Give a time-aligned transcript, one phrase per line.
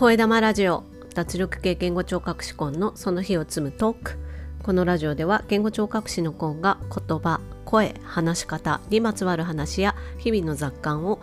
[0.00, 4.18] 声玉ラジオ脱力系言語聴覚士コンのその日を積むトーク。
[4.62, 11.20] このラジオでは言語聴覚士のコンが言葉声話し方にまつわる話や日々の雑感を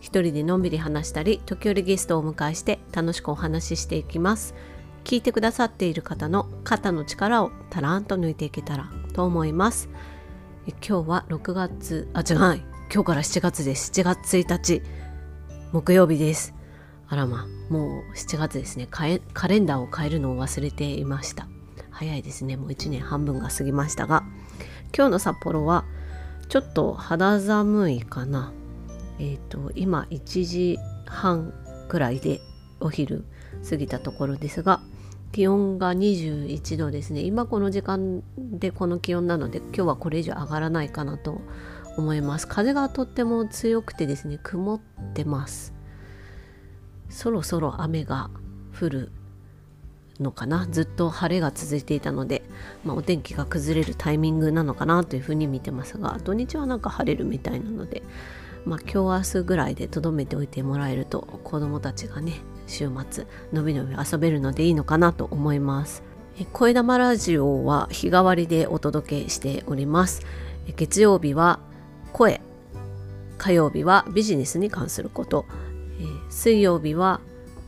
[0.00, 4.54] 一人でのんびり話したり時折ゲストをお迎えして楽しくお話ししていきます。
[5.04, 9.90] 聞いてくださっている方の肩の力をたらんと抜いていけたらと思います。
[10.66, 12.62] 今日は6月あ違う。
[12.90, 13.90] 今日から7月です。
[13.92, 14.82] 7月1日
[15.72, 16.63] 木曜日です。
[17.14, 18.88] あらまもう7月ですね。
[18.90, 21.46] カレンダーを変えるのを忘れていました。
[21.92, 22.56] 早いですね。
[22.56, 24.24] もう1年半分が過ぎましたが。
[24.92, 25.84] 今日の札幌は
[26.48, 28.52] ちょっと肌寒いかな。
[29.20, 31.54] えっ、ー、と今1時半
[31.88, 32.40] くらいで
[32.80, 33.24] お昼
[33.70, 34.80] 過ぎたところですが
[35.30, 37.20] 気温が21度ですね。
[37.20, 41.40] 今この時間でこの気温なので今日はこれ以上上がらないかなと
[41.96, 42.48] 思います。
[42.48, 44.80] 風がとっても強くてですね曇っ
[45.14, 45.74] てます。
[47.08, 48.30] そろそろ雨が
[48.78, 49.12] 降る
[50.20, 50.66] のかな？
[50.70, 52.42] ずっと晴れが続いていたので、
[52.84, 58.02] まあ、お天気が崩れるタイミングなのかなというふうに見てますが土日はなんか晴れるみたいなので、
[58.64, 62.34] まあ、今日明日ぐらいでとどめておいてもらえると子どもたちがね
[62.66, 66.02] 週末のびのび遊べるのでいいのかなと思います。
[66.52, 70.22] 声玉ラジオは日替わりでお届けしております。
[70.76, 71.60] 月曜日は
[72.12, 72.40] 声
[73.36, 75.44] 火曜日はビジネスに関すること
[76.28, 77.20] 水曜日は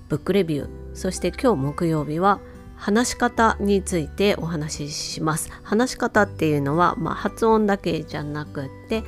[0.09, 2.41] ブックレビューそして今日木曜日は
[2.77, 9.03] 話し方についてお話しします話し方っていうのは、まあ、発音だけじゃなくて、え、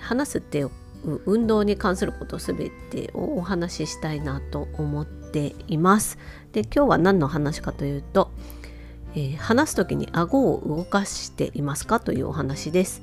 [0.00, 0.70] 話すっていう
[1.04, 6.18] 運動に関することすべてをお話ししたいなと思っています。
[6.52, 8.32] で今日は何の話かというと、
[9.14, 13.02] えー、話す時に顎を動かしていますかというお話です。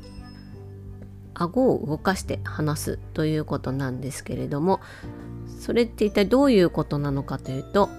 [1.36, 4.80] 顎を動かして話すということなんですけれども
[5.60, 7.90] それって一体どういうことなのかというと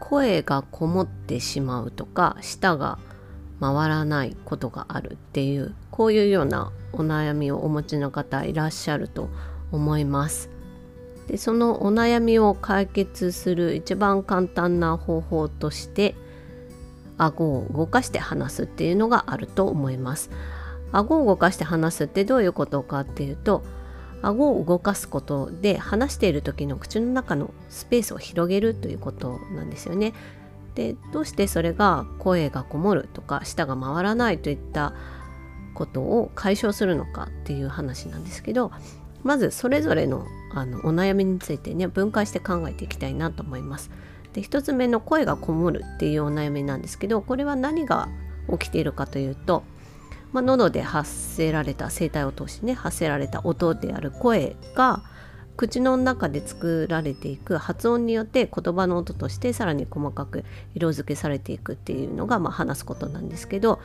[0.00, 2.98] 声がこもってしまうとか舌が
[3.60, 9.30] 回らないことがあるっていうこういうようなお悩みをお持ちの方いらっしゃると
[9.72, 10.50] 思います。
[11.28, 16.14] でそのお悩みを解決する一番簡単な方法として
[17.16, 20.30] 顎を動かして話すっていうのがあると思います。
[20.94, 23.64] 顎を動かして話すってどういうことかっていうと
[24.22, 30.14] 顎を動かすことで話している時の口の中のスペースを広げるということなんですよね。
[30.74, 34.92] でどうしてそれが声がこもるとか舌が回らないといった
[35.74, 38.72] ことを解消するのかっていう話なんですけど
[39.22, 43.90] まずそれぞれのあのお悩みについてね分解して考えていきたいなと思います。
[44.32, 48.08] で1つ目の声がこもるっていうお悩みなんですけどこれは何が
[48.50, 49.62] 起きているかというと、
[50.34, 55.04] まあ、喉で発せられた声帯を通してね発せられた音である声が
[55.56, 60.44] 口の中で作られていく発音によって言葉の音としてさらに細かく
[60.74, 63.78] 色付けされていくっていうのが、まあ、話すことなんですけど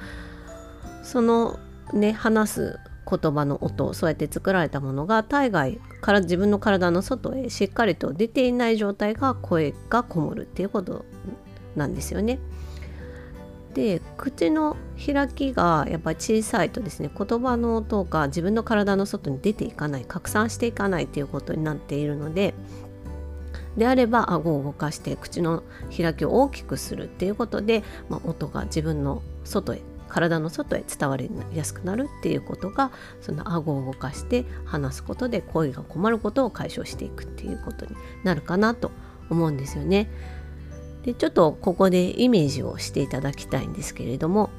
[1.03, 1.59] その
[1.93, 11.05] ね話す言葉の音そうやって作られたものが体外から自分の体の外へしっかりと出ていない状態が声がこもるっていうこと
[11.75, 12.39] なんですよね。
[13.79, 22.53] で口の開きがやっぱり小さいとですね言葉の音が自分の体の外に出ていかない拡散していかないということになっているので
[23.77, 25.63] であれば顎を動かして口の
[25.95, 32.91] 開きを大きくするっていうことで、まあ、音が自分の外へ体の外へ伝わりやすくなるっていうことが
[33.21, 37.95] その顎を動かして話すことで声が困ることを解消していくっていうことに
[38.25, 38.91] なるかなと
[39.29, 40.09] 思うんですよね。
[41.09, 44.51] でちょっとここでイメージをしていただきたいんですけれども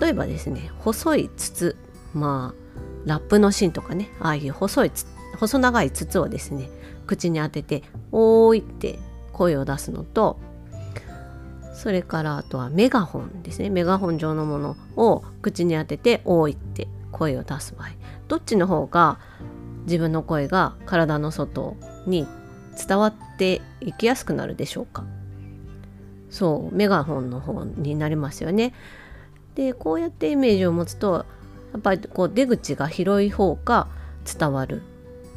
[0.00, 1.76] 例えばですね細い筒
[2.14, 4.92] まあラップの芯とかねああいう細い
[5.38, 6.70] 細長い筒をですね
[7.06, 8.98] 口に当てて「おーい」って
[9.34, 10.38] 声を出すのと
[11.74, 13.68] それからあとはメガホンですね。
[13.68, 17.88] メガホン状のものを口に当てて「おーい」って声を出す場合。
[18.26, 19.18] どっちの方が
[19.84, 21.76] 自分の声が体の外
[22.06, 22.26] に
[22.88, 25.04] 伝わっていきやすくなるでしょうか？
[26.34, 28.74] そうメガホンの方になりますよね。
[29.54, 31.26] でこうやってイメージを持つと
[31.72, 33.86] やっぱりこう出口が広い方が
[34.26, 34.82] 伝わる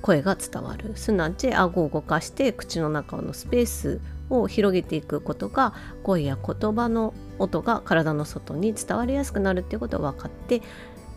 [0.02, 0.94] 声が伝わる。
[0.96, 4.02] すなわち顎を動かして口の中のスペース
[4.32, 10.64] を広げていくことが声や言葉の音が体の外に伝わりやすくなるっていうことが分かって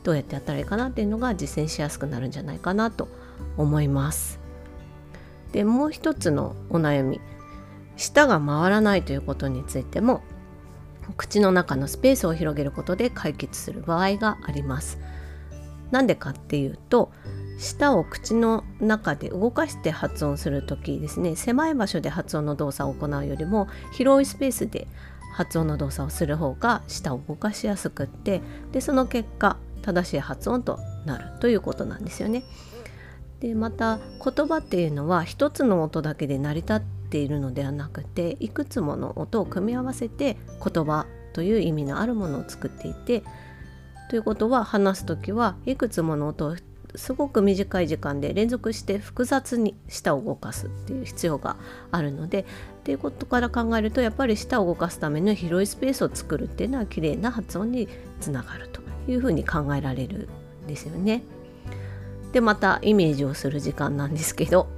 [0.05, 3.09] どうやってやったらいいかなっていうのが実践しやすくなるんじゃないかなと
[3.57, 4.39] 思います。
[5.53, 7.19] でもう一つのお悩み。
[8.01, 10.23] 舌が回らないということについても
[11.19, 14.99] 口の中のスペースを広げることで解決する場合があります。
[15.91, 17.11] なんでかっていうと
[17.59, 24.87] 舌を口の中で動かして発音する時ですね狭い場所で発音の動作を行うよりも広いスペースで
[25.35, 28.41] 発音の動作をする方が舌を動かしやすくって
[28.73, 32.45] でその結果正しい発音となるということなんですよね。
[33.41, 36.81] でまた言葉っていうのは一つの音だけで成り立っ
[37.11, 43.23] ているのではなくていくつもの音を組み合わせて言葉という意味のあるものを作っていて
[44.09, 46.57] ということは話す時はいくつもの音を
[46.97, 51.57] すごく短い時間で連続して複雑に舌を動かすっていう必要が
[51.93, 52.45] あるのでっ
[52.83, 57.89] ていうことから考えるとやっぱり舌を動かすための広いスペースを作るっていうのは綺麗な発音に
[58.21, 60.29] つながるというふうに考えられる
[60.65, 61.23] んですよね。
[62.33, 64.69] でまたイメージをする時間なんですけど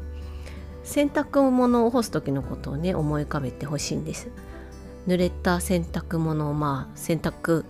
[0.84, 4.28] 洗濯物を干す時のことをね思い浮かべてほしいんです。
[5.06, 7.64] 濡れた洗濯物をまあ洗濯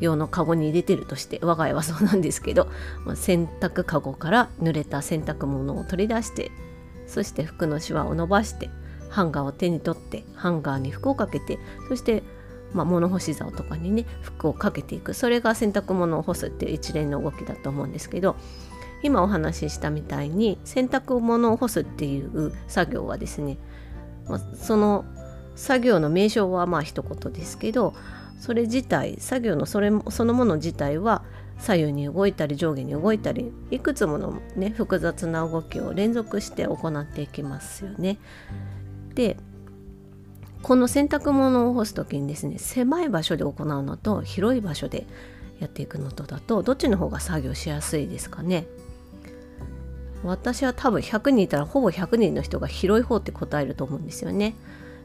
[0.00, 2.68] 用のカゴに入れてるとして我が家はそうなんですけど
[3.14, 6.50] 洗濯カゴから濡れた洗濯物を取り出して
[7.06, 8.70] そして服のシワを伸ばして
[9.10, 11.58] ハンガーを手に取ってハンガーに服をかけて
[11.88, 12.22] そして
[12.72, 18.36] まあ、物干し竿とかにね服をかけていくそれが洗濯物を干すっていう一連の動きだと思うんですけど
[19.02, 23.58] 今お話ししたみたいに洗濯物を干すっていう作業はですね、
[24.26, 25.04] ま、その
[25.56, 27.94] 作業の名称はまあ一言ですけど
[28.40, 31.22] それ自体作業のそれそのもの自体は
[31.58, 38.18] 左右に動いたり上下に動いたりいくつもの、ね、複雑な動きを連続して行っていきますよね。
[39.14, 39.36] で
[40.62, 45.06] この洗濯物を干す時にですね狭い場所で行うのと広い場所で
[45.58, 48.66] やっていくのとだとどっちの方が作業しやすいですかね
[50.22, 54.54] 私は多分100人いたらほぼ100人の人が広い方って答えると思うんですよね。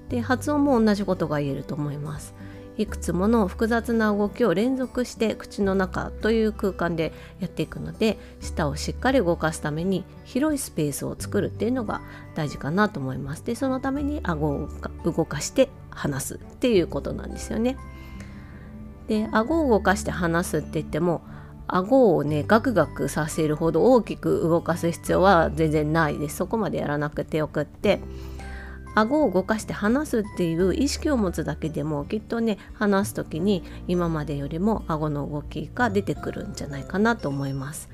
[0.09, 2.35] で発音も同じことが言えると思います。
[2.77, 12.01] いくつもの複雑な動きを連続して口の中という空間でやっていくので舌をしっかり動かすために広いスペースを作るっていうのが
[12.35, 14.69] 大事かなと思いますでそのために顎を
[15.06, 17.77] 動かして話すっていうことなんですよね
[19.07, 21.21] で顎を動かして話すって言っても
[21.67, 28.00] 顎をねガクガクさせるほど大きく動かす必要は全然ないですそこまでやらなくてよくって
[28.95, 37.89] 顎を動かして話すっていう意識を持つだけでもきっとね話す時に今までよりも顎の動きが出てくるんじゃないかなと思います。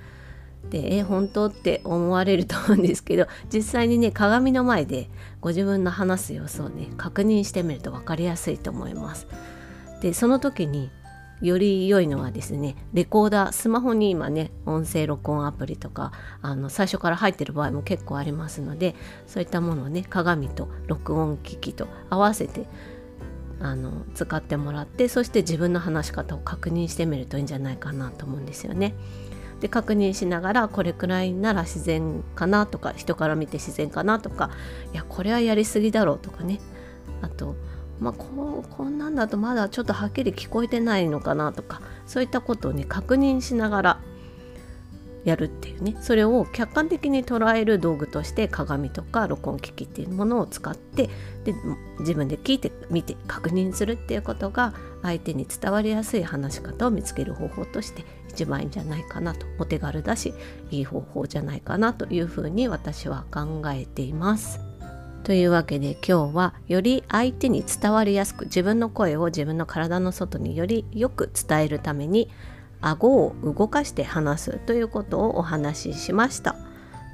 [0.69, 5.09] でえ本当って思われると思うんですけど実際にね鏡の前で
[5.41, 9.27] ご自分の話す様子をね確認してみると分かりやすいと思います。
[10.01, 10.91] でその時に
[11.41, 16.11] より良いのはですねレコーダースマホに今ね音声録音アプリとか
[16.41, 18.95] あの最初から入ってる場合も結構ありますので
[19.27, 22.67] そういったものをね鏡と録音機器と合わせて
[23.59, 28.95] あの使ってもらってそして自分の話し方を確認してみるといいんじゃないかなと思うんですよね。
[29.59, 34.49] で確認しながらこれくらいなら自然かなとか人から見て自然かなとか
[34.91, 36.59] いやこれはやりすぎだろうとかね
[37.21, 37.55] あと
[38.01, 43.99] まあ、ここんなんだとまだちょっとはっきり聞こえてないのかなとかそういったことをね確認しながら
[45.23, 51.11] やるっていうねそれを客観的に捉える道具として鏡とか録音機器っていうものを使って
[51.43, 51.53] で
[51.99, 60.33] 自分で聞いてみて確認するっていうことが相手に伝わりやすい話し方を見つける方法として一番いいんじゃないかなとお手軽だし
[60.71, 64.70] いい方法じゃないかなというふうに私は考えています。
[65.23, 72.29] というわけで今日はより相手に伝わりやすく自分の声を自分の体の外によりよく伝えるために
[72.81, 76.55] 顎を動かして話すということをお話ししました。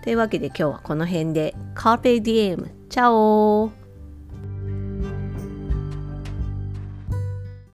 [0.04, 2.70] というわけで今日はこの辺で Carpe Diem!
[2.90, 3.72] チャオ